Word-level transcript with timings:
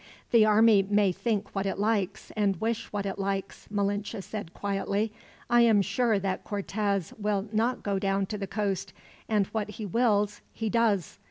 "The 0.31 0.47
army 0.47 0.81
may 0.81 1.11
think 1.11 1.53
what 1.53 1.67
it 1.67 1.77
likes, 1.77 2.31
and 2.35 2.55
wish 2.59 2.91
what 2.91 3.05
it 3.05 3.19
likes," 3.19 3.67
Malinche 3.69 4.19
said, 4.23 4.51
quietly. 4.51 5.13
"I 5.47 5.61
am 5.61 5.83
sure 5.83 6.17
that 6.17 6.43
Cortez 6.43 7.13
will 7.19 7.47
not 7.53 7.83
go 7.83 7.99
down 7.99 8.25
to 8.25 8.37
the 8.39 8.47
coast; 8.47 8.93
and 9.29 9.45
what 9.51 9.69
he 9.69 9.85
wills, 9.85 10.41
he 10.53 10.71
does. 10.71 11.19